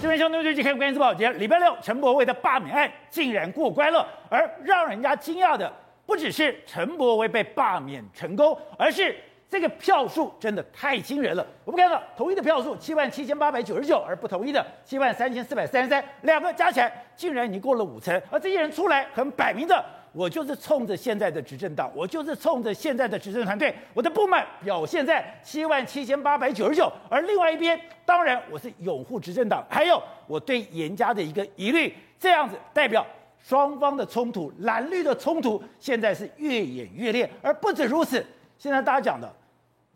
[0.00, 5.70] 这边相对最近看关键字报节，礼拜六陈柏威的罢免案竟然过关了，而让人家惊讶的
[6.06, 9.14] 不只是陈柏威被罢免成功，而是
[9.46, 11.46] 这个票数真的太惊人了。
[11.66, 19.84] 我们看到同意的票数七万七千八百九十九，而不同意的七万三千四百三十三，两个加起来竟然已经过了五成，而这些人出来很摆明的。
[20.12, 26.92] 我就是冲着现在的执政党，我就是冲着现在的执政团队，我的不满表现在七万七千八百九十九。
[27.08, 33.06] 而另外一边，当然我是拥护执政党，还有我对严家的一个疑虑，这样子代表
[33.38, 37.30] 双方的冲突，蓝绿的冲突现在是越演越烈。
[37.40, 38.24] 而不止如此，
[38.58, 39.32] 现在大家讲的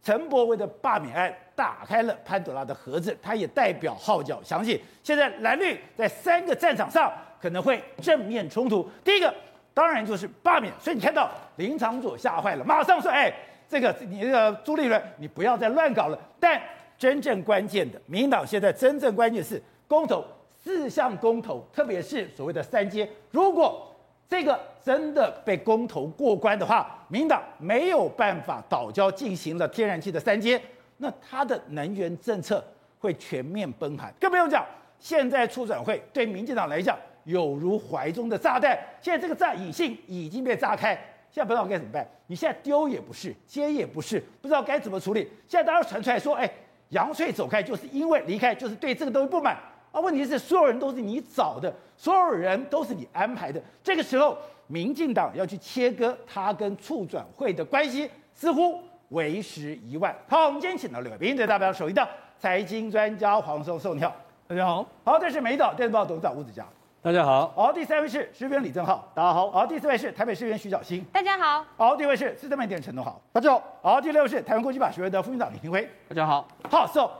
[0.01, 4.81] 陈伯威的罢免案打开了潘朵拉的盒子，它也代表号角响起。
[5.03, 7.13] 现在蓝绿在三个战场上
[7.43, 8.89] 可能会正面冲突。
[9.03, 9.35] 第一个。
[9.75, 13.35] 当然就是罢免，所以你看到林长佐吓坏了，马上说：“哎，
[13.69, 16.61] 这个你这个朱立伦，你不要再乱搞了。”但
[16.97, 20.25] 真正关键的，民进党现在真正关键是公投
[20.63, 23.09] 四项公投，特别是所谓的三阶。
[23.33, 23.93] 如果
[24.29, 30.61] 这个真的被公投过关的话，民党没有办法岛礁进行了天然气的三阶，
[30.99, 32.65] 那它的能源政策
[33.01, 34.15] 会全面崩盘。
[34.21, 34.65] 更不用讲，
[35.01, 36.97] 现在促转会对民进党来讲。
[37.25, 40.95] 有如怀中的炸弹，现在这个炸引信已经被炸开，
[41.31, 42.07] 现在不知道该怎么办。
[42.27, 45.29] 你现在丢也不是，接也不是，不知道该怎么处理。
[45.47, 46.51] 现在大家传出来说，哎，
[46.91, 49.57] 杨翠走开就是因为离开就是对这个东西不满
[49.93, 50.01] 啊。
[50.01, 53.61] 问题是所有人都是你找的，所有人都是你安排的。
[53.83, 58.81] 这个时候，民进党要去切割他跟促转会的关系，似乎
[59.11, 60.15] 为时已晚。
[60.29, 62.07] 好，我们今天请到两位宾，这代表首一的
[62.39, 64.15] 财经专家黄松松，你好，
[64.47, 64.87] 大家好。
[65.05, 66.67] 好，这是美岛电视报董事长吴子嘉。
[67.05, 77.11] 大家好，好，第三位是市议员李正浩，大家好，好，第四位是台北市议员徐小新，大家好，好，第五位是市政媒体人陈东豪，大家好，好，第六位是台湾国际法学会的副院长李廷辉，大家好，好，so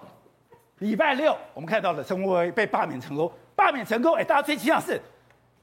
[0.79, 4.99] 礼拜六我们看到了陈柏惟被罢免成功，罢免成功，哎，大家最期望是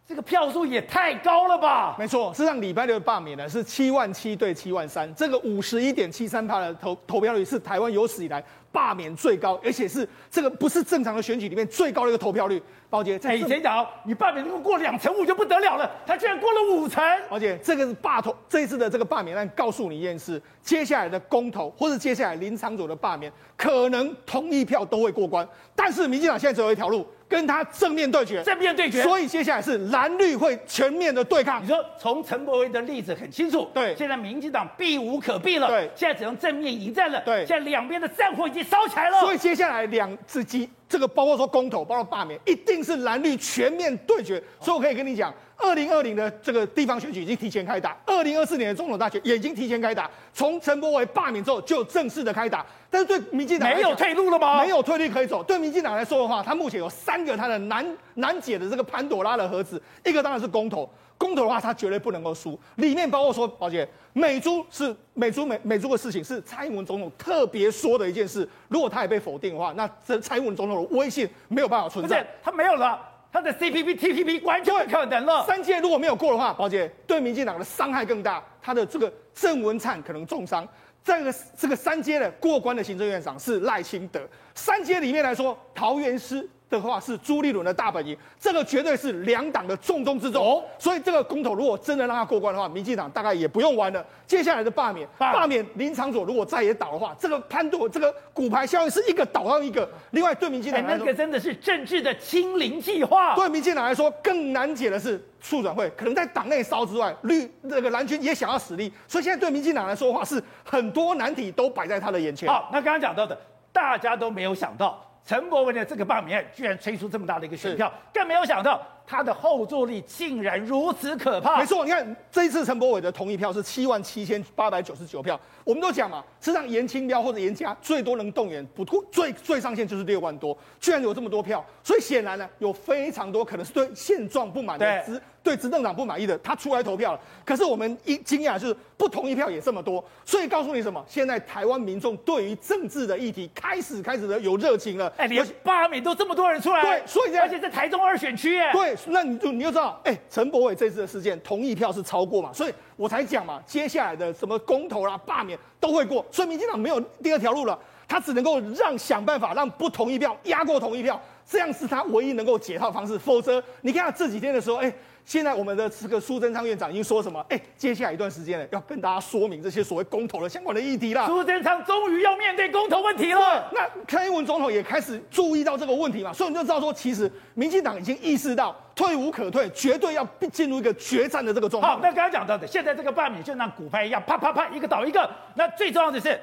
[0.07, 1.95] 这个票数也太高了吧？
[1.97, 12.61] 没错，事实上礼拜六的罢免呢是七万七对七万三，这个五十一点七三趴的投投票率是台湾有史以来罢免最高，而且是这个不是正常的选举里面最高的一个投票率。
[12.89, 17.01] 宝杰，在以前讲，你罢免如果过两成五就不得了了，他居然过了五成。
[17.29, 25.47] 宝杰，这个是罢投这一次的这个罢免案，告诉你一件事：接下来的公投或者接下来林长佐的罢免，可能同一票都会过关。
[25.73, 28.43] 但是民进党现在只有一条路，跟他正面对决。
[28.43, 29.01] 正面对决。
[29.01, 31.63] 所以接下来是蓝绿会全面的对抗。
[31.63, 39.21] 你说从陈柏惟的例子很清楚，对，现在民进党避无可避了，对，现在只能正面迎战了，对，现在两边的战火已经烧起来了。
[39.21, 40.69] 所以接下来两次机。
[40.91, 44.43] 这个包括说公投，包括罢免，一定是蓝绿全面对决。
[44.59, 50.11] 所以我可以跟你讲，二零二零的这个地方选举已经提前开打，二零二四年的总统大选也已经提前开打。
[50.33, 54.61] 从陈柏惟罢免之后就正式的开打，但是对民进党没有退路了吗？
[54.61, 55.41] 没有退路可以走。
[55.41, 57.85] 对民进党来说的话，他目前有三个他的难
[58.15, 60.89] 难解的这个潘朵拉的盒子，一个当然是公投。
[61.21, 62.59] 公投的话，他绝对不能够输。
[62.77, 68.47] 里面包括说，宝姐，美猪是美猪美美猪的事情，是蔡英文总统特别说的一件事。
[68.69, 72.25] 如果他也被否定的话，那这蔡英文总统的威信没有办法存在。
[72.41, 72.99] 他没有了，
[73.31, 75.45] 他的 CPP、TPP 完全不可能了。
[75.45, 78.43] 三阶如果没有过的话，宝姐对民进党的伤害更大。
[78.59, 80.67] 他的这个郑文灿可能重伤。
[81.03, 84.19] 这个这个三阶的过关的行政院长是赖清德。
[84.55, 86.49] 三阶里面来说，桃园市。
[86.79, 90.43] 的话是朱立伦的大本营，这个绝对是两党的重中之重。
[90.43, 94.03] 哦，所以这个公投如果真的让他过关的话，民进党大概也不用玩了。
[94.25, 99.87] 接下来的罢免，罢免林长佐如果再也倒的话，这个潘朵这个骨牌效应是一个倒到一个。
[100.11, 103.35] 另外对民进党来说，那个真的是政治的清零计划。
[103.35, 108.91] 对民进党来说，更难解的是促转会，可能在党内烧之外，绿那个蓝军也想要使力。
[109.07, 112.47] 所以现在对民进党来说的话，是很多难题都摆在他的眼前。
[112.47, 113.37] 好，那刚刚讲到的，
[113.73, 115.05] 大家都没有想到。
[115.25, 121.59] 陈柏惟的这个罢免案居然吹出这么大的一个选票，更没有想到他的后坐力竟然如此可怕。
[121.59, 135.21] 没错，你看这一次陈柏伟的同意票是七万七千八百九十九票，我们都讲嘛，实际上颜清标或者颜家最多能动员不最最上限就是六万多，居然有这么多票，所以显然呢，有非常多可能是对现状不满的资。
[135.43, 137.19] 对执政党不满意的，他出来投票了。
[137.43, 141.03] 可是我们一惊讶就是不同意票也这么多，所以告诉你什么？
[141.07, 145.11] 现在台湾民众对于政治的议题开始开始的有热情了。
[145.17, 157.77] 哎，连罢免都这么多人出来，对，所以而且在台中二选区，哎，对，那你就你就知道，哎，陈柏伟这次的事件同意票是超过嘛，所以我才讲嘛，接下来的什么公投啦、罢免都会过，所以民进党没有第二条路了。
[158.07, 161.17] 他只能够让想办法让不同意票压过同意票，
[161.49, 163.17] 这样是他唯一能够解套的方式。
[163.17, 164.93] 否则，你看他这几天的时候，哎。
[165.23, 167.39] 现在我们的这个苏贞昌院长已经说什么？
[167.49, 171.25] 哎，接下来一段时间呢，要跟大家说明这些所谓公投的相关的议题啦。
[171.27, 173.69] 苏贞昌终于要面对公投问题了。
[173.71, 181.93] 那蔡英文总统也开始注意到这个问题嘛，所以你就知道说，其实民进党已经意识到退无可退，绝对要进入一个决战的这个状况。
[181.93, 185.29] 好，那刚刚讲到的，现在这个罢免就像骨牌一样，啪啪啪，一个倒一个。
[185.55, 186.39] 那最重要的是，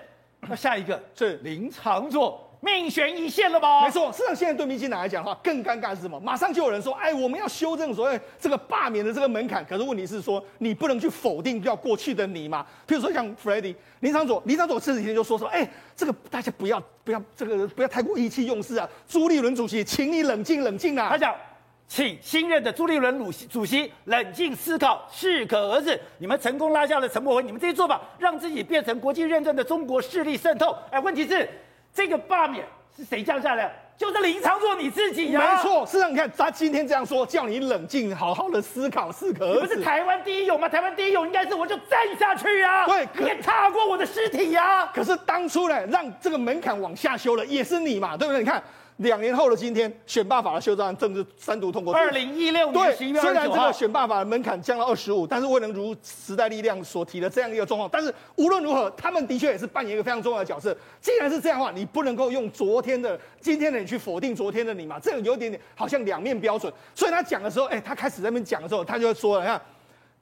[0.48, 2.47] 那下一个是林长佐。
[2.60, 3.84] 命悬一线了吧？
[3.84, 6.19] 没错，事实上现在对民进党来讲的话，更尴尬是什么？
[6.19, 9.64] 马上就有人说，哎，我们要修正所谓这个罢免的这个门槛。
[9.64, 12.66] 可是问题是说，你不能去否定掉过去的你嘛？
[12.87, 18.88] 譬如说像 Freddy 林昶佐，林昶佐这几天就说说，哎，这个大家不要不要这个不要太过意气用事啊。
[19.06, 21.08] 朱立伦主席，请你冷静冷静啊。
[21.10, 21.32] 他讲，
[21.87, 26.00] 请新任的朱立伦主席主席冷静思考，适可而止。
[26.19, 30.76] 你们成功拉下了陈柏文，你们这些做法让自己变成国际认证的中国势力渗透。
[30.90, 31.49] 哎，问题是。
[31.94, 32.64] 这个罢免
[32.96, 33.73] 是谁降下来？
[33.96, 35.56] 就是林长硕你自己呀、啊。
[35.56, 39.61] 没错，事实上你看他今天这样说，叫你冷静，好好的思考，适可而止。
[39.62, 40.69] 你不是台湾第一勇吗？
[40.69, 42.87] 台湾第一勇应该是我就站下去啊！
[42.87, 44.93] 对，你也踏过我的尸体呀、啊。
[44.94, 48.41] 可是当初呢，让这个门槛往下修了，也是你嘛，对不对？
[48.41, 48.62] 你看。
[48.98, 51.94] 两年后的今天，选罢法的修正案正式三读通过。
[51.94, 57.88] 二零一六年十一月二十九号，虽然这个选罢法的门槛降到二十五，但是未能如时代力量所提的这样一个状况。
[57.92, 60.76] 但是无论如何，他们的确也是扮演一个非常重要的角色。
[61.00, 64.98] 既然是这样的话，你不能够用昨天的、今天的你去否定昨天的你嘛？
[64.98, 66.72] 这个有点点好像两面标准。
[66.94, 69.60] 所以他讲的时候，哎，他开始在那边讲的时候，他就会说了，你看。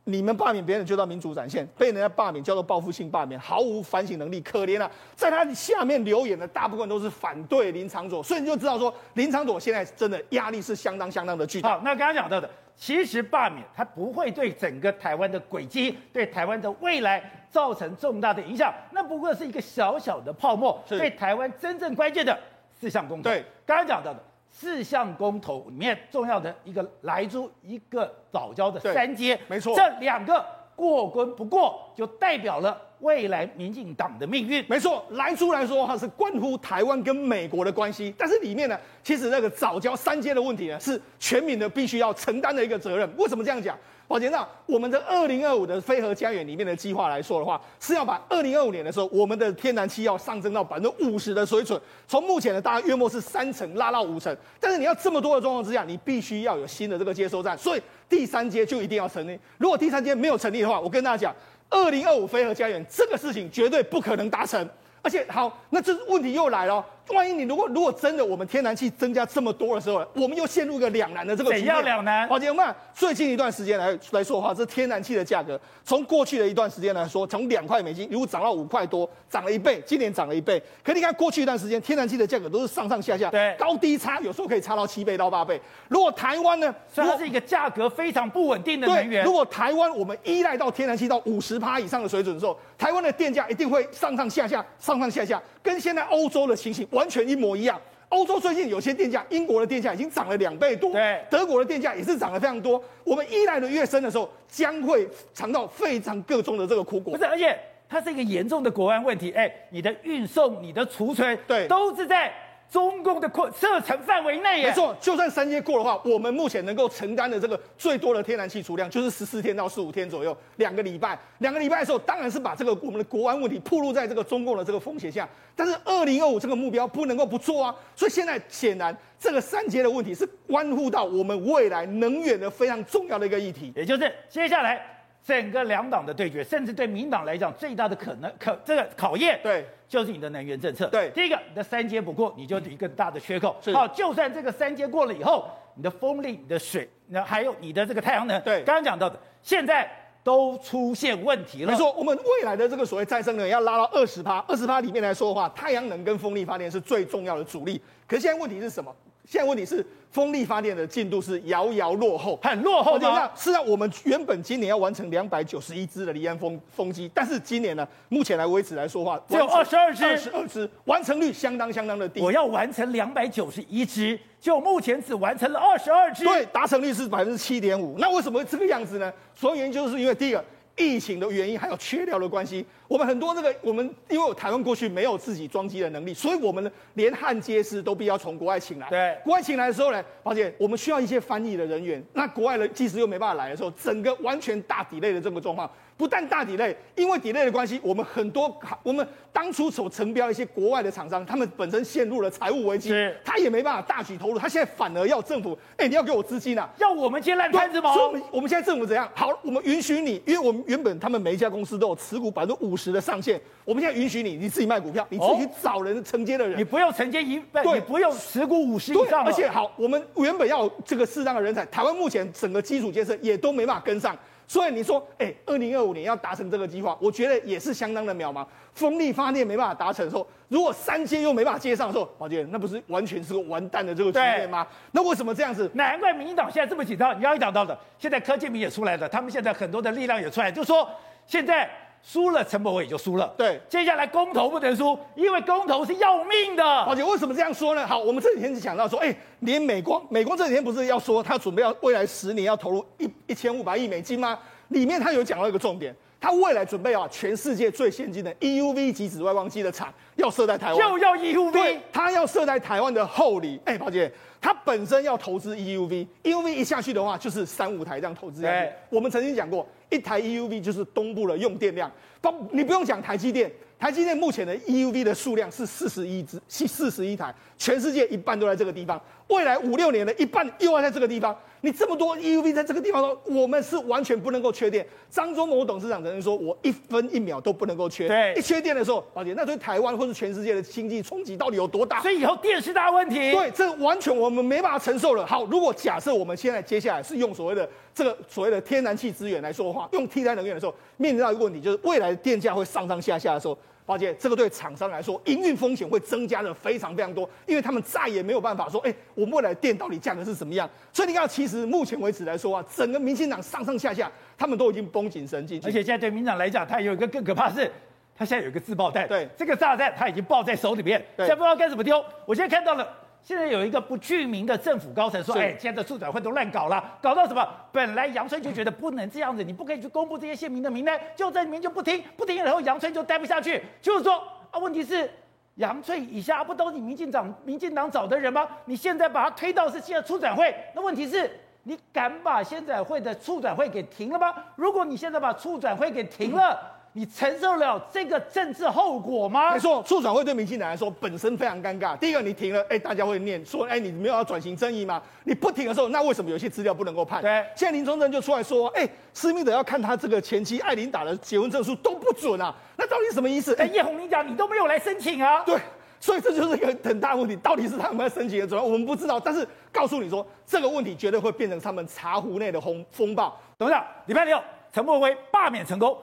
[0.08, 4.88] 你们罢免别人就叫民主展现，被人家罢免叫做报复性罢免，毫无反省能力，可怜啊！
[5.16, 11.70] 在他下面留言的大部分都是反对林长佐，所以你就知道说林长佐现在真的压力是相当相当的巨大。
[11.70, 22.38] 好，那刚刚讲到的，其实罢免它不会对整个台湾的轨迹、对台湾的未来造成重大的影响，那不过是一个小小的泡沫，对台湾真正关键的
[22.78, 23.32] 四项工作。
[23.32, 24.22] 对，刚刚讲到的。
[24.58, 30.42] 四项公投里面重要的一个莱猪，一个早教的三阶，没错，这两个
[30.74, 34.64] 过关不过，就代表了未来民进党的命运。
[34.66, 43.06] 没错，莱猪来说哈是关乎台湾跟美国的关系，但是里面呢，其实那个早教三阶的问题呢，是全民的必须要承担的一个责任。
[43.18, 43.78] 为什么这样讲？
[44.08, 51.80] 宝杰，那我们的二零二五的非核家园里面的计划来说的话，是要把二零二五年的时候，我们的天然气要上升到百分之五十的水准。
[52.06, 59.36] 从目前的大概约莫是三成拉到五成，但是你要这么多的状况之下，你必须要有新的这个接收站，所以第三阶就一定要成立。
[59.58, 61.34] 如果第三阶没有成立的话，我跟大家讲，
[61.68, 64.68] 二零二五非核家园这个事情绝对不可能达成。
[65.02, 66.84] 而且好，那这问题又来了。
[67.14, 71.66] 万一你如果如果真的我们天然气增加这么多的时候，我们又陷入一个两难的这个局面。
[71.66, 72.28] 怎样两难？
[72.28, 80.60] 好，姐妹们，最近一段时间来来说的话，这天然气的价格从过去的一段时间来说，从两块美金如果涨到五块多，涨了一倍，今年涨了一倍。
[80.82, 85.60] 可你看过去一段时间，天然气的价格都是上上下下，对，高低差有时候可以差到七倍到八倍。
[85.88, 89.24] 如果台湾呢，所以它是一个价格非常不稳定的能源。
[89.24, 97.78] 如果台湾我们依赖到天然气到五十趴以上的水准的时候，台湾的电价一定会上上下下，上上下下，跟现在欧洲的情形完全一模一样。
[98.08, 102.82] 欧洲最近有些电价，英国的电价已经涨了两倍多，对，德国的电价也是涨了非常多。
[103.04, 107.12] 我们依赖的越深的时候，将会尝到非常各种的这个苦果。
[107.12, 107.58] 不是，而且
[107.88, 109.32] 它是一个严重的国安问题。
[109.32, 112.32] 哎，你的运送、你的储存，对，都是在。
[112.70, 125.28] 中共的扩射程范围内，没错，就算三阶过的话，我们目前能够承担的这个最多的天然气储量就是十四天到十五天左右，两个礼拜，两个礼拜的时候，当然是把这个我们的国安问题暴露在这个中共的这个风险下。
[125.54, 134.95] 但是二零二五这个目标不能够不做啊，所以现在显然这个三阶的问题是关乎到我们未来能源的非常重要的一个议题，也就是接下来。
[135.26, 140.86] 整个两党的对决，甚至对民党来讲最大的可能可这个考验，对，就是你的能源政策。
[140.86, 143.56] 对，第一个，你的三阶不过，你就一个大的缺口。
[143.74, 149.90] 好，就算这个三阶过了以后，你的风力、你的水，那还有你的这个太阳能，对，刚刚讲到的，现在
[150.22, 151.72] 都出现问题了。
[151.72, 157.82] 没错，我们未来的这个所谓再生能源要拉到二十趴，二十趴里面来说的话，太阳能跟风力发电是最重要的主力。
[158.06, 158.94] 可是现在问题是什么？
[159.24, 159.84] 现在问题是。
[160.10, 163.06] 风力发电的进度是遥遥落后，很落后的。
[163.36, 172.20] 是啊，我们原本今年要完成两百九十一只的离岸风风机，但是今年呢，目前来为止来说话，只有二十二只，二十二只，完成率相当相当的低。
[172.20, 177.96] 我要完成两百九十一只，就目前只完成了二十二只，对，达成率是百分之七点五。
[177.98, 179.12] 那为什么会这个样子呢？
[179.34, 180.44] 所有原因就是因为第一个。
[180.76, 182.64] 疫情的原因，还有缺料的关系。
[182.86, 188.88] 我们很多这个，我们因为台湾过去没有自己装机的能力，所以我们呢连焊接师都必须要从国外请来。
[188.88, 192.04] 对，国外请来的时候呢，发现，我们需要一些翻译的人员。
[192.12, 195.70] 那国外的技师又没办法来的时候，整个完全大 delay 的这个状况。
[195.96, 202.92] 不但大 delay，因为 delay 的关系，我们很多我们当初所承标一些国外的厂商，他们本身陷入了财务危机，
[203.24, 207.94] 他也没办法大举投入，他现在反而要政府，哎、欸，你要给我资金啊，要我们接烂摊子吗？
[207.94, 209.10] 所以我们我们现在政府怎样？
[209.14, 224.14] 好，我们允许你，因为我们原本他们每一家公司都有持股百分之五十的上限，我们现在允许你，你自己卖股票，你自己去找人承接的人，你不用承接一你不用持股五十以上，而且好，我们原本要这个适当的人才，台湾目前整个基础建设也都没办法跟上。
[224.48, 228.46] 所以你说，哎、欸，二零二五年要达成这个计划，我觉得也是相当的渺茫。
[228.72, 234.66] 风力发电没办法达成的时候，如果三接又没办法接上的时候，宝杰，那不是完全是个完蛋的这个局面吗？
[234.92, 235.70] 那为什么这样子？
[235.74, 237.18] 难怪民进党现在这么紧张。
[237.18, 240.88] 你要一讲到的，现在柯建铭也出来了，他们现在很多的力量也出来，就说
[241.26, 241.68] 现在。
[242.08, 243.34] 输了，陈柏伟也就输了。
[243.36, 246.64] 对，接下来公投不能输，因为公投是要命的。
[246.64, 247.84] 而且为什么这样说呢？
[247.84, 254.38] 好，我们这几天就讲到说，哎、欸，连美光，美光这几天不是要说他准备要未来十年要投入一一千五百亿美金吗？
[254.68, 263.60] 里面他有讲到一个重点，他未来准备啊全世界最先进的 EUV 级紫外光机的厂要设在台湾，就要 EUV，对，他要设在台湾的后里。
[263.64, 264.08] 哎、欸，宝姐，
[264.40, 268.42] 他本身要投资 EUV，EUV 一下去的话就是三五台这样投资。
[268.42, 269.66] 对，我们曾经讲过。
[269.90, 271.90] 一台 EUV 就是东部的用电量，
[272.20, 281.36] 不，你不用讲台积电，台积电目前的 EUV 的数量是四十一只，是四十一台，全世界一半都在这个地方，未来五六年的一半又要在这个地方。
[281.62, 284.86] 你这么多 EUV 在这个地方说，我们是完全不能够缺电。
[285.10, 288.06] 张忠谋董事长曾经说，我一分一秒都不能够缺。
[288.06, 292.00] 对，一缺电的时候，宝杰，那对台湾或是全世界的经济冲击到底有多大？
[292.02, 293.32] 所以以后电是大问题。
[293.32, 295.26] 对，这完全我们没办法承受了。
[295.26, 303.58] 好，如果假设我们现在接下来是用所谓的这个所谓的天然气资源来说的话，用替代能源的时候，面临到一个问题，就是未来的电价会上上下下的时候。
[303.86, 310.68] 宝杰，这个对厂商来说，营运风险会增加的非常非常多，因为他们再也没有办法说，哎，我们未来的电到底价格是什么样？
[310.92, 315.60] 所以你看，其实目前为止来说啊，整个民进党上上下下，他们都已经绷紧神经。
[315.64, 317.70] 而且现在对民进党来讲，他有一个更可怕的是，
[318.16, 322.04] 他现在有一个自爆弹，对，这个炸弹他已经爆在手里面，现在不知道该怎么丢。
[322.26, 323.05] 我现在看到了。
[323.26, 327.44] 现在有一个不具名的政府高层说：“哎，现在促转会都乱搞了，搞到什么？
[327.72, 335.10] 本来杨春就觉得不能这样子，你不可以去公布这些县民的名单，就在里面就不听，不听，然后杨春就待不下去，就是说啊，问题是
[335.56, 338.46] 杨翠以下不都是你民进党民进党找的人吗？
[338.66, 341.28] 你现在把他推到是现在促转会，那问题是
[341.64, 344.32] 你敢把现在会的促转会给停了吗？
[344.54, 346.75] 如果你现在把促转会给停了。
[346.96, 349.52] 嗯”你承受了这个政治后果吗？
[349.52, 351.96] 没错，促转会对民进党来说本身非常尴尬。
[351.98, 355.02] 第一个，你停了，哎，大家会念说，哎，你没有要转型正义吗？
[355.24, 357.20] 你不停的时候，那为什么有些资料不能够判？
[357.20, 363.54] 对，现在林宗正就出来说，哎，施密德要看他这个前妻艾琳达的结婚证书都不准啊，那到底什么意思？
[363.56, 365.42] 哎，叶红，你讲你都没有来申请啊？
[365.44, 365.58] 对，
[366.00, 369.20] 所以这就是一个很大问题，到底是他们要申请的，主要我们不知道。
[369.20, 373.38] 但是告诉你说，这个问题绝对会变成他们茶壶内的风风暴。
[373.58, 374.40] 董事长，礼拜六
[374.72, 375.96] 陈柏辉罢免成功。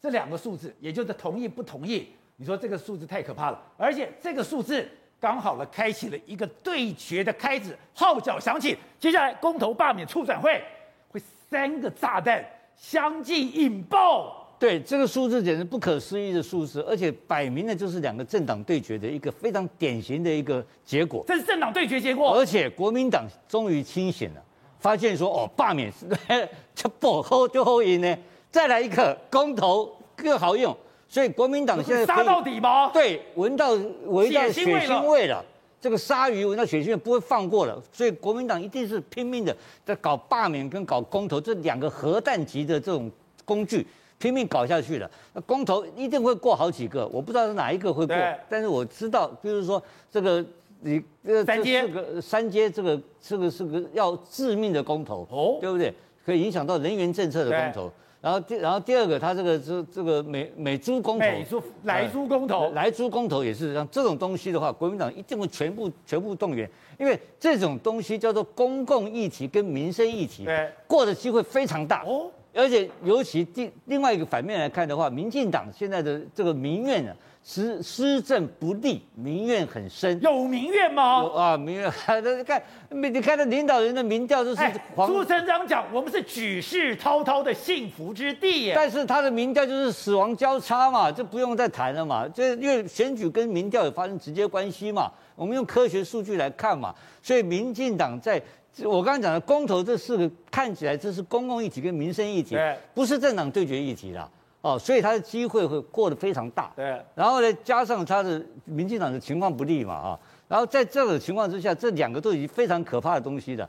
[0.00, 2.08] 这两个数字，也就是同意不同意？
[2.36, 4.88] 你说这个数字太可怕了，而且这个数字
[5.18, 10.62] 刚好了，开启了一个对决的开始，号角响起，接下来公投罢免促转会，
[11.08, 12.44] 会三个炸弹
[12.76, 14.46] 相继引爆。
[14.60, 21.24] 对，这个数字简直不可思议的数字，而且摆明了就是两个政党对决的一个非常典型的一个结果。
[21.26, 24.42] 这是政党对决结果，而且国民党终于清醒了，
[24.78, 26.06] 发现说哦，罢免是
[26.74, 28.16] 就不好就好赢呢。
[28.50, 30.76] 再来一个公投更好用，
[31.08, 32.90] 所以国民党现在杀到底吗？
[32.92, 33.70] 对，闻到
[34.06, 35.44] 闻到血腥味了，
[35.80, 43.10] 这个鲨鱼闻到血腥味不会放过了，所以国民党一定是拼命的在搞罢免跟搞公投这两个核弹级的这种
[43.44, 43.86] 工具，
[44.18, 45.08] 拼命搞下去了。
[45.34, 48.16] 那公投一定会过好几个，我不知道是哪一个会过，
[48.48, 50.44] 但是我知道，比如说这个
[50.80, 55.94] 你这三阶这个三阶这个这个是个要致命的公投哦，对不对？
[56.24, 57.92] 可以影响到人员政策的公投。
[58.20, 72.30] 然后第然后第二个，他这个这这个美美猪公投，美猪莱猪公投，莱猪公投也是像这种东西的话，国民党一定会全部全部动员，因为这种东西叫做公共议题跟民生议题，对，过的机会非常大哦。
[72.54, 77.14] 而且尤其第另外一个反面来看的话，民进党现在的这个民怨呢。
[77.48, 80.20] 施施政不力，民怨很深。
[80.20, 81.22] 有民怨吗？
[81.22, 81.90] 有啊，民怨。
[82.20, 84.62] 你看，你看，那领导人的民调就是
[84.94, 85.08] 黄。
[85.08, 88.74] 朱成章讲，我们是举世滔滔的幸福之地耶。
[88.76, 92.28] 但是他的民调就是死亡交叉嘛，这不用再谈了嘛。
[92.28, 95.10] 这因为选举跟民调有发生直接关系嘛。
[95.34, 96.94] 我们用科学数据来看嘛。
[97.22, 98.38] 所以民进党在，
[98.84, 102.58] 我刚刚讲的公投这四个看起来这是公共议题跟民生议题，
[102.92, 104.28] 不是政党对决议题啦。
[104.60, 106.72] 哦，所以他的机会会过得非常大。
[106.74, 113.68] 对，然后呢，加上他的民进党的情况不利嘛，啊，然后在这种情况之下，这两个都已经非常可怕的东西了，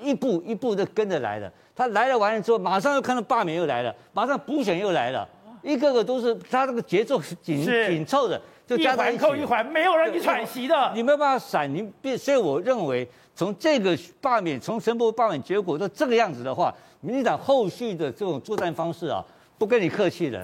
[0.00, 1.50] 一步一步的跟着来了。
[1.74, 5.28] 他来了完了之后，马上又看到罢免又来了，马上补选又来了，
[5.62, 11.72] 一个个都是他这个节奏紧紧凑的，就加在一，扣一环，没有人去喘息的，你没有办法闪。
[11.74, 19.22] 你必，所以我认为，从这个罢免，从陈伯罢免结果到这个样子的话，民进党后续的这种作战方式啊，
[19.58, 20.42] 不跟你客气的，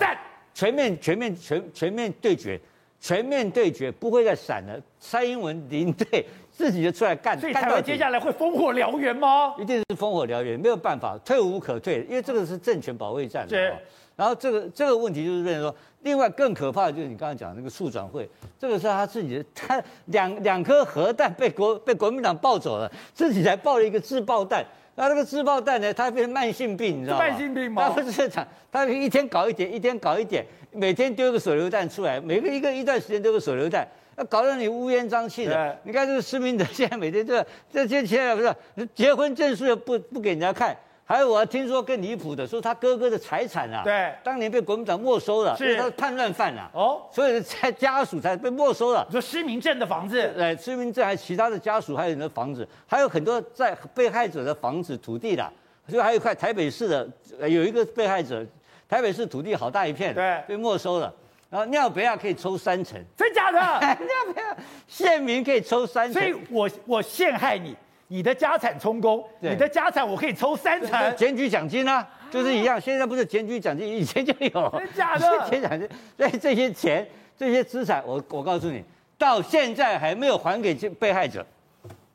[0.54, 2.61] 全面全面全全面对决，
[3.00, 4.81] 全面对决，不会再闪了。
[4.99, 6.25] 蔡英文领队。
[6.54, 9.54] 自己就出来干，所以台湾接下来会烽火燎原吗？
[9.59, 13.49] 一定是烽火燎原，没有办法，退无可退，因为这个是政权保卫战。
[13.49, 13.73] 对。
[14.14, 18.28] 然后这个这个问题就是认为说，另外更可怕的就是你刚刚讲的那个促转会，
[18.59, 24.62] 这个是他自己的，他两两颗核弹被国被国民党抱走了，自己才抱了一个自爆弹。
[24.94, 27.25] 那这个自爆弹呢，它变成慢性病，你知道吗？
[27.25, 27.88] 慢性病吗？
[27.88, 33.87] 它不是讲，他一天搞一点，一天搞一点，每天丢个手榴弹出来，每个一个一段时间丢个手榴弹。
[34.14, 37.34] 那搞得你乌烟瘴气的，你看这个施明德现在每天都
[37.72, 45.76] 这这些钱不是结婚证书也不不给人家看，还有我还听说更离谱的，说他哥哥的财产啊，对，当年被国民党没收了，是。
[45.76, 49.04] 他是叛乱犯啊，哦，所以才家属才被没收了。
[49.09, 55.52] 你说施明正的房子，对，施明正还有其他的家属还有人的房子，还有很多在被害者的房子土地的，
[55.88, 57.06] 所以还有一块台北市的
[57.40, 58.47] 有一个被害者，
[58.88, 61.12] 台北市土地好大一片，对，被没收了。
[61.50, 63.59] 然后尿别亚可以抽三成，真假的？
[63.61, 64.56] 尿别亚
[64.88, 67.76] 县民可以抽三成，所以我我陷害你，
[68.12, 72.78] 你的家产充公，你的家产我可以抽三成，检举奖金啊，就是一样。
[72.78, 75.49] 现在不是检举奖金，以前就有， 真假的？
[75.49, 75.88] 检举奖金，
[76.19, 78.85] 所以这些钱、这些资产，我我告诉你，
[79.16, 81.42] 到现在还没有还给被害者，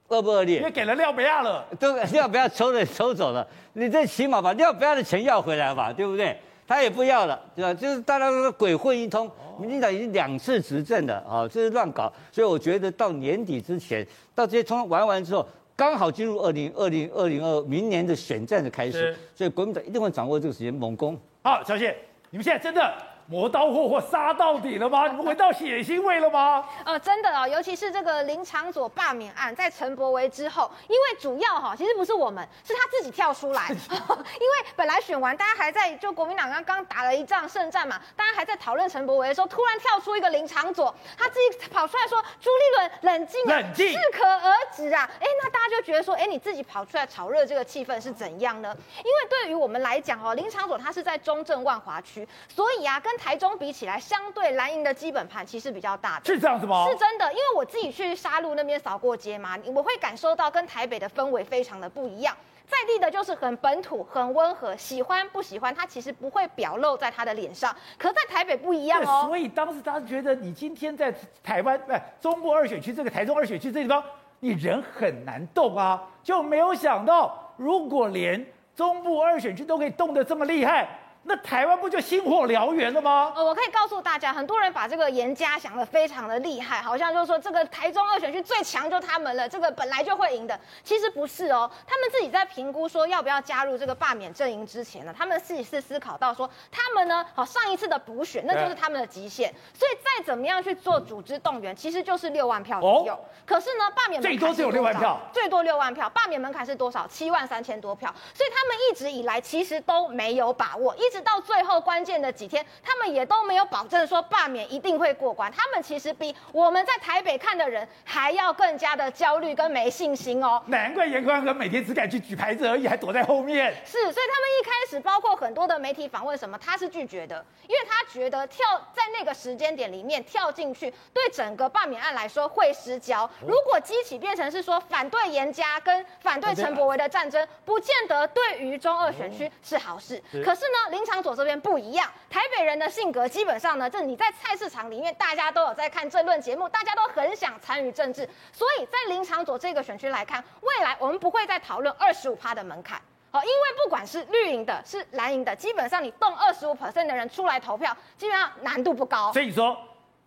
[0.10, 0.58] 恶不恶劣？
[0.58, 6.38] 因为给了尿别亚了，都尿别亚抽了抽走了，你这起码把尿别亚的钱要回来吧，对不对？
[6.68, 7.74] 他也不要了，对吧？
[7.74, 9.27] 就是大家都是鬼混一通。
[9.58, 12.13] 民进党已经两次执政了，啊，这是乱搞。
[12.32, 19.15] 所以我觉得到年底之前，到这些通玩完之后，刚好进入二零二零二零二明年的选战的开始。
[19.34, 21.17] 所以国民党一定会掌握这个时间猛攻。
[21.43, 21.96] 好，小谢，
[22.31, 23.17] 你们现在真的。
[23.29, 25.07] 磨刀霍霍杀到底了吗？
[25.12, 26.63] 你们闻到血腥味了吗？
[26.86, 33.67] 呃，真的哦，尤其是这个林长佐罢免案，在陈柏维之后，因为主要哈，其实不是我们，是他自己跳出来，
[34.39, 56.88] 因为本来选完，大家还在就国民党刚刚打了一仗胜战嘛，大家还在讨论陈柏维的时候，突然跳出一个林长佐，他自己跑出来说：“朱立伦冷静，冷静，适可而止啊！”哎，那大家就觉得说：“哎，你自己跑出来炒热这个气氛是怎样呢？”因为对于我们来讲哦，林长佐他是在中正万华区，所以啊，跟台中比起来，相对蓝营的基本盘其实比较大的，是这样子吗？
[56.90, 62.36] 是真的，因为我自己去沙鹿那边扫过街嘛，我会感受到跟台北的氛围非常的不一样。
[62.68, 67.74] 在地的就是很本土、很温和，喜欢不喜欢他其实不会表露在他的脸上。
[67.98, 69.24] 可在台北不一样哦。
[69.25, 74.03] 所以当时他觉得你今天在台湾，不中部二选区这个台中二选区这地方，
[74.42, 80.90] 你人很难动啊，就没有想到，如果连中部二选区都可以动得这么厉害。
[81.29, 83.33] 那台湾不就星火燎原了吗？
[83.35, 90.57] 呃，我可以告诉大家，很多人把这个严家想得非常的厉害，好像就是说这个台中二选区最强就他们了，这个本来就会赢的。
[90.85, 103.11] 其实不是哦，他们自己在评估说要不要加入这个罢免阵营之前呢，他们自己是思考到说，他们呢，好上一次的补选那就是他们的极限，所以再怎么样去做组织动员，其实就是六万票左右。
[103.11, 107.05] 哦、可是呢，罢免最多只有六万票，最多六万票，罢免门槛是多少？
[107.05, 111.17] 七万三千多票，所以他们一直以来其实都没有把握，一直。
[111.22, 115.51] 到最后关键的几天，他们也都没有保证说罢免一定会过关。
[115.51, 120.62] 他们其实比我们在台北看的人还要更加的焦虑跟没信心哦。
[120.68, 123.74] 难怪严宽和每天只敢去举牌子而已，还躲在后面。
[123.86, 133.30] 是，所以他们一开始包括很多的媒体访问什么，他是拒绝的，因为他觉得跳在那个时间点里面跳进去，对整个罢免案来说会失焦。
[133.42, 140.22] 如果激起变成是说反对严家跟反对陈柏维的战争，不见得对于中二选区是好事。
[140.44, 159.31] 可是呢，林昶佐这边不一样，台北人的性格基本上呢，这你在菜市场里面，大家都有在看政论节目，大家都很想参与政治，所以在林昶佐这个选区来看，未来我们不会再讨论二十五趴的门槛，好，因为不管是绿营的，是蓝营的，基本上你动二十五 percent 的人出来投票，基本上难度不高。
[159.31, 159.77] 所以说，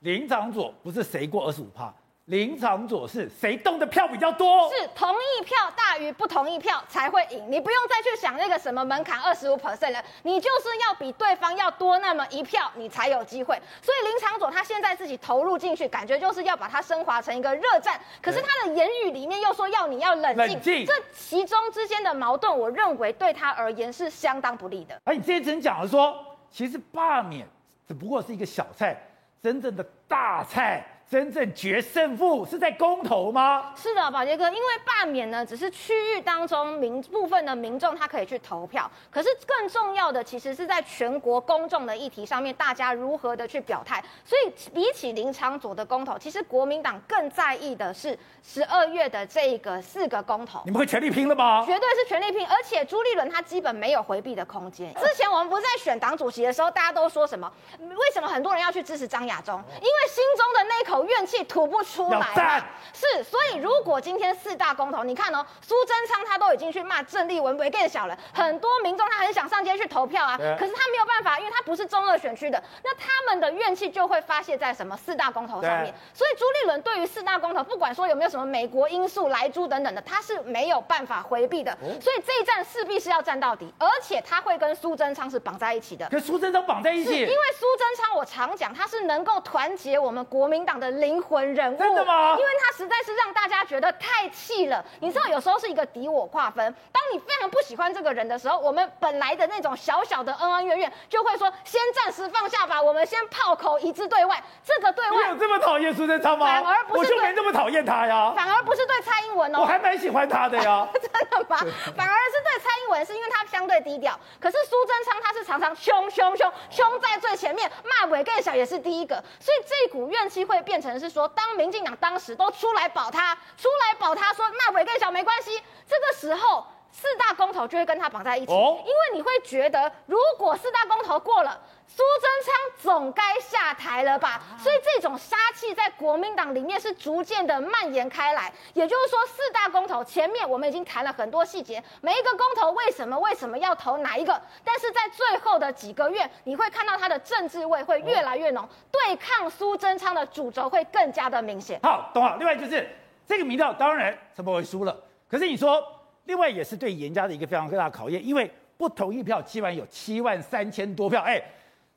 [0.00, 1.92] 林长佐不是谁过二十五趴。
[2.30, 4.70] 林长佐是谁动的票比较多？
[4.70, 7.44] 是同意票大于不同意票才会赢。
[7.50, 13.60] 你不用再去想那个什么门槛二十五 percent 了，你就是要比对方要多那么一票，你才有机会。
[13.82, 18.00] 所以林长佐他现在自己投入进去，感觉就是要把它升华成一个热战。
[18.22, 20.86] 可是他的言语里面又说要你要冷静，冷静。
[20.86, 24.96] 这其中之间的矛盾，我认为对他而言是相当不利的。
[25.02, 26.16] 而你之前讲了说，
[26.48, 27.44] 其实罢免
[27.88, 28.96] 只不过是一个小菜，
[29.42, 30.86] 真正的大菜。
[31.10, 33.72] 真正决胜负是在公投吗？
[33.74, 44.00] 是的，宝杰哥，因为罢免呢，只是区域当中民部分的民众他可以去投票，可是更重要的其实是在全国公众的议题上面，大家如何的去表态。
[44.24, 50.62] 所以比起林昶佐的公投，其实国民党更在意的是十二月的这个四个公投。
[50.64, 51.64] 你们会全力拼了吗？
[51.66, 54.94] 绝对是全力拼，而且朱立伦他基本没有回避的空间。
[54.94, 57.52] 之前我们不是在选党主席的时候，大家都说什么？
[57.80, 59.60] 为什么很多人要去支持张亚中？
[59.74, 60.99] 因为心中的那口。
[61.04, 75.94] 怨气吐不出来，是，所以如果今天四大公投，你看哦，苏贞昌他都已经去骂郑丽文违更小人，很多民众他很想上街去投票啊，可是他没有办法，因为他不是中二选区的，那他们的怨气就会发泄在什么四大公投上面。
[76.12, 90.89] 所以朱立伦对于四大公投，不管说有没有什么美国因素、莱猪等等的，他是没有办法回避的，所以这一战势必是要战到底，而且他会跟苏贞昌是绑在一起的，跟苏贞昌绑在一起，因为苏贞昌我常讲，他是能够团结我们国民党的。
[90.92, 92.36] 灵魂人物，真的吗？
[92.38, 94.84] 因为他实在是让大家觉得太气了。
[95.00, 96.74] 你知道，有时候是一个敌我划分。
[96.92, 102.80] 当你非常不喜欢这个人的时候，我们本来的那种小小的恩恩怨怨，就会说先暂时放下吧。
[102.80, 104.42] 我们先炮口一致对外。
[104.64, 106.46] 这个对外，你有这么讨厌苏贞昌吗？
[106.46, 108.32] 反而不是，我就没这么讨厌他呀。
[108.36, 110.88] 反而不是对蔡英文哦，我还蛮喜欢他的呀。
[110.94, 111.58] 真的吗？
[111.96, 114.18] 反而是对蔡英文，是因为他相对低调。
[114.40, 131.60] 可是苏贞昌他是常常凶凶凶凶在最前面，骂尾更小也是第一个，所以这股怨气会变成是说，当民进党当时都出来保他，出来保他说那伟跟小没关系，这个时候四大公投就会跟他绑在一起，哦，因为你会觉得如果四大公投过了。
[131.92, 134.40] 苏贞昌总该下台了吧？
[134.56, 138.50] 所以这种杀气在国民党里面是逐渐的蔓延开来。
[138.74, 144.40] 也就是说，四大公投前面我们已经谈了很多细节，每一个公投为什么为什么要投哪一个？
[144.64, 151.80] 但是在最后的几个月，你会看到他的政治味会越来越浓，对抗苏贞昌的主轴会更加的明显。
[151.82, 152.36] 好，懂了。
[152.38, 152.88] 另外就是
[153.26, 154.96] 这个民调，当然陈柏惟输了。
[155.28, 155.84] 可是你说，
[156.24, 161.42] 另外也是对严家的一个非常大的考验，因为不同意票基本有七万三千多票，哎。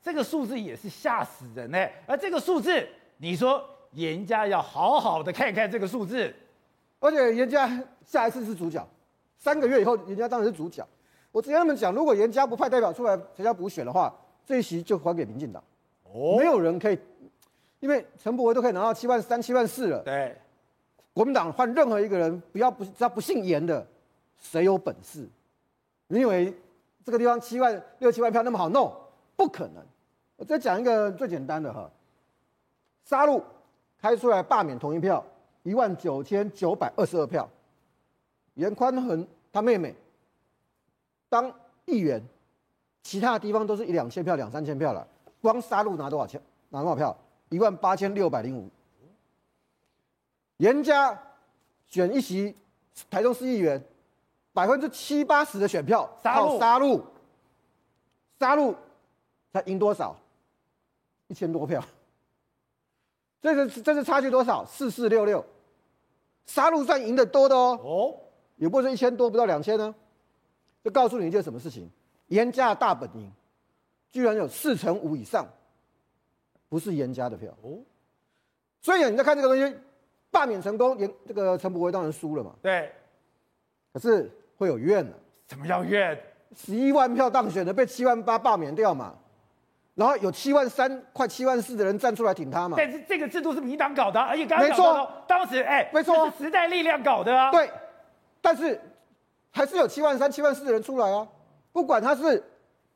[0.04, 6.30] 这个数字也是吓死人呢，而这个数字，你说严家要好好的看看这个数字，
[7.00, 7.66] 而且严家
[8.04, 8.86] 下一次是主角，
[9.38, 10.86] 三个月以后严家当然是主角。
[11.32, 15.64] 我之前他们讲，如果严家不派代表出来参加补选的话，这一席就还给民进党。
[16.02, 16.98] 哦，没有人可以，
[17.80, 20.00] 因为陈柏惟都可以拿到七万三、七万四了。
[20.00, 20.36] 对，
[21.14, 23.86] 国民党换任何一个人，不要不只要不姓严的，
[24.44, 25.28] 谁有本事？
[26.06, 26.54] 你以为
[27.04, 28.94] 这个地方七万六七万票那么好弄？
[29.34, 29.84] 不可能。
[30.36, 31.90] 我再讲一个最简单的哈，
[33.04, 33.42] 沙鹿
[33.98, 35.24] 开出来罢免同意票
[35.62, 37.48] 一万九千九百二十二票，
[38.54, 39.94] 严宽恒他妹妹
[41.28, 41.52] 当
[41.86, 42.22] 议员，
[43.02, 45.06] 其他地方都是一两千票、两三千票了，
[45.40, 46.40] 光沙鹿拿多少钱？
[46.68, 47.16] 拿多少票？
[47.48, 48.68] 一万八千六百零五。
[50.58, 51.18] 严家
[51.86, 52.54] 选一席
[53.10, 53.82] 台中市议员，
[54.54, 57.04] 百分之七八十的选票靠沙鹿，
[58.38, 58.74] 沙鹿
[59.52, 60.16] 他赢多少？
[61.26, 61.84] 一千多票，
[63.42, 64.64] 这是这是差距多少？
[64.64, 65.44] 四四六六，
[66.46, 67.78] 杀入算赢得多的哦。
[67.82, 68.14] 哦，
[68.56, 69.94] 也不是一千多，不到两千呢。
[70.82, 71.90] 就告诉你一件什么事情？
[72.28, 73.30] 严家的大本营，
[74.12, 75.46] 居然有四成五以上，
[76.68, 77.50] 不是严家的票。
[77.62, 77.78] 哦，
[78.80, 79.76] 所以你在看这个东西，
[80.30, 82.54] 罢免成功，严这个陈柏威当然输了嘛。
[82.60, 82.92] 对，
[83.94, 85.12] 可是会有怨的。
[85.46, 86.18] 怎么样怨？
[86.56, 89.14] 十一万票当选的，被七万八罢免掉嘛。
[89.94, 92.76] 然后有七万三、快七万四的人站出来挺他嘛？
[92.76, 97.50] 但是这个制度是民进党搞的，而且刚刚讲到当时哎，没错，是时代力量搞的啊。
[97.52, 97.70] 对，
[98.40, 98.80] 但是
[99.52, 101.26] 还是有七万三、七万四的人出来啊。
[101.72, 102.42] 不管他是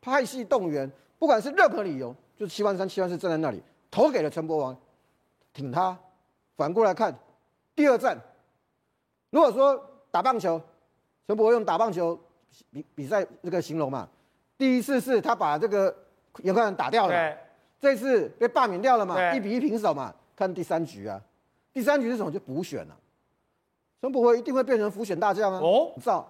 [0.00, 4.76] 派系动员，不管是任何理由，就是七万三、七万四站在那里投给了陈伯王，
[5.52, 5.96] 挺他。
[6.56, 7.16] 反过来看，
[7.76, 8.18] 第二站，
[9.30, 10.60] 如果说打棒球，
[11.28, 12.18] 陈柏惟用打棒球
[12.72, 14.08] 比比赛这个形容嘛，
[14.56, 15.94] 第一次是他把这个。
[16.44, 17.36] 严宽恒打掉了，
[17.80, 19.34] 这次被罢免掉了嘛？
[19.34, 20.14] 一比一平手嘛？
[20.36, 21.20] 看第三局啊，
[21.72, 22.30] 第三局是什么？
[22.30, 22.96] 就补选了。
[24.00, 25.58] 陈柏惟一定会变成浮选大将啊！
[25.58, 26.28] 哦，你知道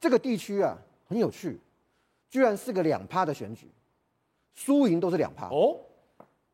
[0.00, 0.74] 这个地区啊
[1.06, 1.60] 很有趣，
[2.30, 3.70] 居然是个两趴的选举，
[4.54, 5.48] 输赢都是两趴。
[5.48, 5.76] 哦，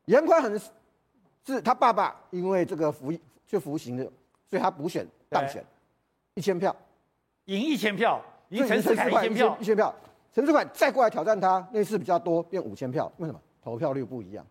[0.07, 0.61] 严宽恒
[1.45, 3.13] 是他爸爸，因为这个服
[3.47, 4.03] 就服刑的，
[4.51, 5.65] 所以他补选当选，
[6.35, 6.75] 一千票，
[7.47, 9.95] 赢一千票，赢陈世凯一千票，一千票。
[10.33, 13.11] 陈世凯再过来挑战他，那次比较多，变五千票。
[13.17, 13.41] 为什么？
[13.63, 14.47] 投票率不一样。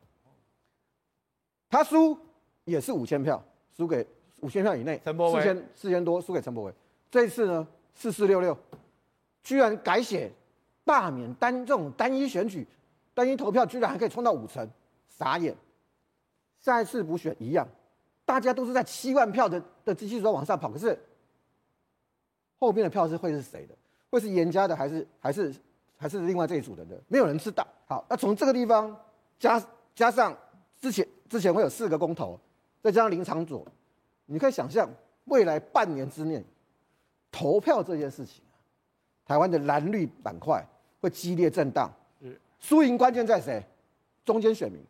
[1.69, 2.17] 他输
[2.63, 3.41] 也是五千票，
[3.75, 4.05] 输给
[4.41, 6.73] 五千票以内，四千四千多输给陈柏惟。
[7.11, 8.57] 这一次呢，四四六六，
[9.43, 10.31] 居然改写
[10.83, 12.67] 罢免单这种单一选举，
[13.13, 14.67] 单一投票居然还可以冲到五成，
[15.07, 15.55] 傻眼。
[16.59, 17.67] 下一次补选一样，
[18.25, 20.97] 大家都是在七万票的的基础上往上跑，可是
[22.59, 23.75] 后边的票是会是谁的？
[24.09, 25.53] 会是严家的，还是还是
[25.97, 26.99] 还是另外这一组人的？
[27.07, 27.67] 没有人知道。
[27.85, 28.95] 好，那从这个地方
[29.37, 29.61] 加
[29.93, 30.35] 加上
[30.79, 32.39] 之前之前会有四个公投，
[32.81, 33.65] 再加上林长佐，
[34.25, 34.89] 你可以想象
[35.25, 36.43] 未来半年之内
[37.31, 38.41] 投票这件事情，
[39.25, 40.65] 台湾的蓝绿板块
[41.01, 41.91] 会激烈震荡。
[42.59, 43.61] 输赢关键在谁？
[44.23, 44.81] 中间选民，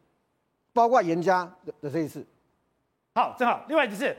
[0.72, 2.26] 包括严家的的这一次。
[3.16, 3.66] 好，正好。
[3.68, 4.16] 另外就是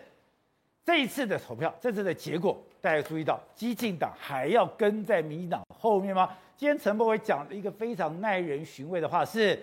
[0.85, 6.29] 这一次的投票，这次的结果，大家注意到，激进党还要跟在民进党后面吗？
[6.57, 9.61] 今天陈柏惟讲了一个非常耐人寻味的话，是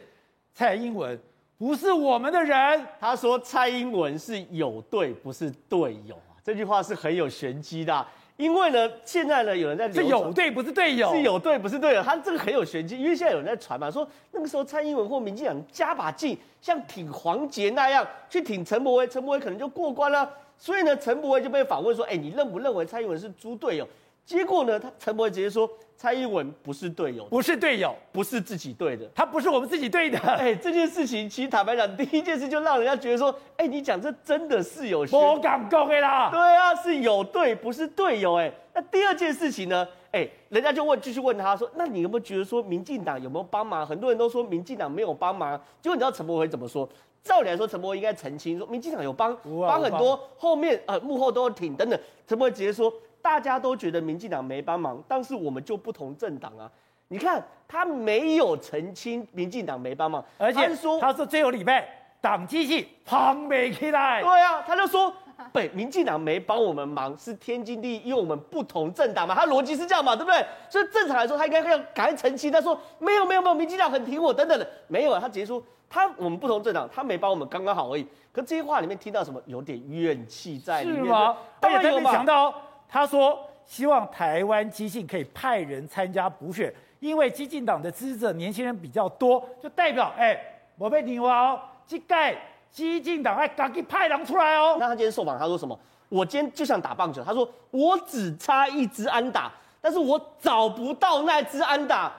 [0.53, 1.17] 蔡英文
[1.57, 2.85] 不是我们的人。
[2.99, 6.35] 他说蔡英文是有队，不是队友啊。
[6.43, 8.05] 这句话是很有玄机的。
[8.35, 12.99] 因为呢，现在呢，有人在是友队不是队友，是有队不是队友，他这个很有玄机。
[12.99, 20.29] 因为现在有人在传嘛，说那个时候蔡英文或民进党加把劲，像挺黄捷那样去挺陈柏惟，陈柏惟可能就过关了。
[20.57, 23.87] 所以呢，陈柏惟就被访问说：“哎，你认不认为蔡英文是猪队友？”
[24.25, 25.69] 结果呢，他陈柏惟直接说。
[25.95, 30.19] 蔡英文不是队友，不是队友，不是自己队的，他不是我们自己队的。
[30.19, 36.29] 哎，这件事情其实坦白讲，第一件事就让人家觉得说，哎，你讲这真的是有我 敢讲的啦。
[36.29, 38.35] 对啊，是有队，不是队友。
[38.35, 39.87] 哎，那第二件事情呢？
[40.11, 43.85] 哎，人家就问，继续问他说，那你有没有觉得说，民进党有没有帮忙？
[43.87, 45.57] 很多人都说民进党没有帮忙。
[45.81, 46.89] 结果你知道陈柏惟怎么说？
[47.23, 49.35] 照理来说，陈柏应该澄清说，民进党有帮，
[49.67, 51.99] 帮很多，后面呃幕后都有挺等等。
[52.27, 52.93] 陈柏直接说。
[53.23, 56.69] 大家都觉得民进党没帮忙，但是我们就不同政党啊。
[57.07, 61.87] 你看他没有澄清民进党没帮忙，而且他说他是最后礼拜
[62.19, 64.21] 党机器旁没起来。
[64.21, 65.13] 对啊，他就说，
[65.53, 69.35] 对，民进党没帮我们忙是天经地义，因为我们不同政党嘛。
[69.35, 70.45] 他逻辑是这样嘛，对不对？
[70.69, 72.51] 所以正常来说，他应该要赶快澄清。
[72.51, 75.19] 他说没有没有没有，民进党很挺我等等的，没有啊。
[75.19, 78.07] 他直接说他我们不同政党，他没帮我们刚刚好而已。
[78.31, 79.41] 可这些话里面听到什么？
[79.45, 80.97] 有点怨气在里面。
[80.97, 81.37] 是吗？
[81.59, 82.53] 当然有想到。
[82.85, 90.39] 他说：“希望台湾激进可以派人参加补选，因为激进党的支持者年轻人比较多，就代表哎，
[90.77, 92.35] 我被你挖哦，这盖
[92.73, 95.79] 基进党哎，赶紧派人出来哦。”那他今天受访，他说什么？
[96.09, 102.11] 我今天就想打棒球，他说我只差一支安打，但是我找不到那支安打。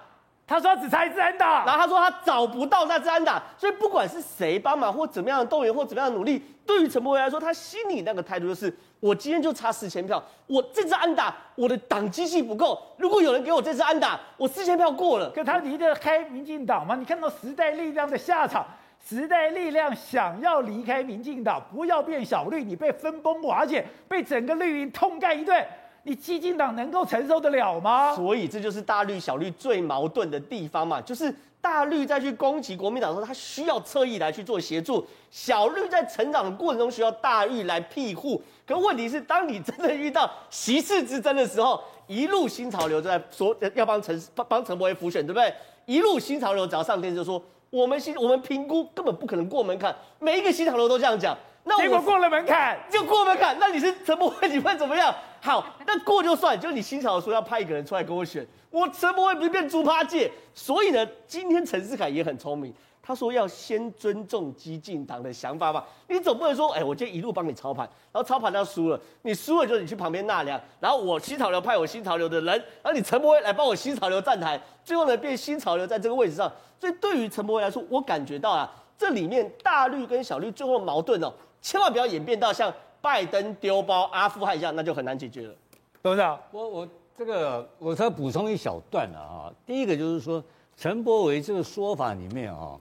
[0.46, 8.74] 他说他只差一支安打，然后他说他找不到那支安打，所以不管是谁帮忙或怎么样的动员或怎么样的努力，对于陈柏惟来说，他心里那个态度就是。
[9.00, 12.80] 我今天就差四千票，我这支安打，我的党机器不够。
[12.96, 15.28] 如果有人给我这支安打，我四千票过了。
[15.28, 16.96] 可他离得开民进党吗？
[16.96, 18.64] 你看到时代力量的下场，
[19.08, 25.64] 时代力量想要离开民进党，不要变小绿，你被分崩瓦解，被整个绿营痛干一顿，
[26.04, 28.14] 你激进党能够承受得了吗？
[28.14, 31.34] 所以这就是大绿小绿最矛盾的地方嘛，就是。
[31.64, 38.42] 大绿再去攻击国民党的时候，他需要侧翼来去做协助；小绿在成长的过程中需要大绿来庇护。
[38.66, 45.50] 可问题是，当你真的遇到席次之争的时候，一路新潮流就在说要帮陈帮陈柏惟辅选，对不对？
[45.86, 47.42] 一路新潮流只要上电视就说
[47.74, 51.36] 我们新我们评估根本不可能过门槛，每一个新潮流都这样讲。
[51.64, 55.12] 那结果过了门槛就过门槛，那你是陈柏惟，你会怎么样？
[55.40, 58.46] 好，那过就算，就你新潮说要派一个人出来跟我选。
[58.70, 62.72] 我陈柏惟不是变猪八戒，所以呢，今天陈世凯也很聪明，
[63.06, 65.84] 他说要先尊重激进党的想法嘛。
[66.08, 72.46] 你总不能说，哎，我今天一路帮你操盘，然后操盘到输了，你输了就是你去旁边纳凉，然后我新潮流派我新潮流的人，
[72.82, 76.50] 然后你陈柏威来帮我新潮流站台，最后呢变新潮流在这个位置上。
[76.80, 85.54] 所以对于陈柏威来说，我感觉到啊，这里面大绿跟小绿最后的矛盾哦，千万不要演变到像拜登丢包阿富汗一样，那就很难解决了。
[86.02, 86.88] 董事长，我我。
[87.16, 89.52] 这个我再补充一小段了啊。
[89.64, 90.42] 第一个就是说，
[90.76, 92.76] 陈柏维这个说法里面啊，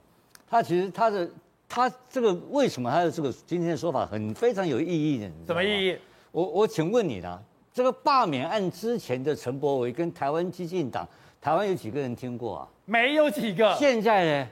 [0.54, 1.28] 他其实他的
[1.68, 5.28] 他这个为什么他的这个今天的说法很非常有意义呢？
[5.48, 5.98] 什么意义？
[6.30, 7.40] 我我请问你呢？
[7.72, 11.04] 这个罢免案之前的陈柏惟跟台湾激进党，
[11.40, 12.68] 台湾有几个人听过啊？
[12.84, 13.74] 没有几个。
[13.74, 14.48] 现在呢？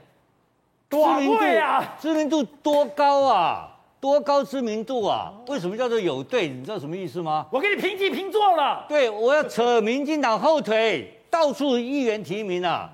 [0.89, 1.05] 多
[1.37, 1.95] 贵啊！
[1.97, 3.69] 知名度多高啊？
[4.01, 5.31] 多高知名度啊？
[5.47, 6.49] 为什么叫做有队？
[6.49, 7.47] 你知道什么意思吗？
[7.49, 8.85] 我给你平起平坐了。
[8.89, 12.91] 对，我要扯民进党后腿，到处议员提名啊。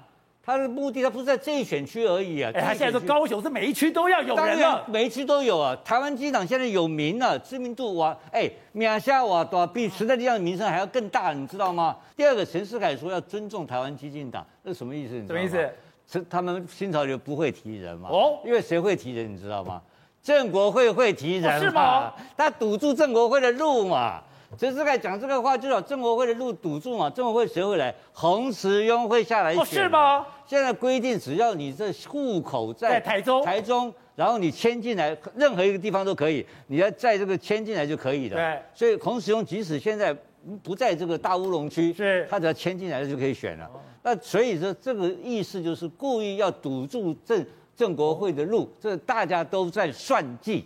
[0.50, 2.50] 他的目的，他不是在这一选区而已啊。
[2.56, 5.78] 哎，他现在说高雄是每一区都要有人了，每一区都有啊。
[5.86, 11.96] 台湾基进党现在有名了，知名度哇，哎，秒下哇多，比时代力量的名声还要更大，你知道吗？
[12.16, 15.24] 第二个，陈世凯说要尊重台湾基进党，那什么意思？
[15.28, 15.70] 什么意思？
[16.12, 18.10] 是他们新潮流不会提人嘛？
[18.12, 19.80] 哦，因为谁会提人，你知道吗？
[20.24, 21.60] 郑国会会提人嘛？
[21.60, 22.14] 是吗？
[22.36, 24.24] 他堵住郑国会的路嘛？
[24.58, 27.10] 陈世凯讲这个话，就把郑国会的路堵住嘛。
[27.10, 27.94] 郑国会谁会来？
[28.12, 29.62] 洪慈庸会下来选。
[29.62, 30.26] 哦，是吗？
[30.46, 38.36] 现在规定，只要你这户口在，在台中，台中，然后你迁进来，任何一个地方都可以，你要在这个迁进来就可以了。
[38.36, 38.62] 对。
[38.74, 40.16] 所以洪慈庸即使现在
[40.64, 43.66] 不在这个大乌龙区，是，他只要迁进来就可以选了。
[43.66, 50.66] 哦、那所以说，这个意思就是故意要堵住郑郑国会的路，这大家都在算计。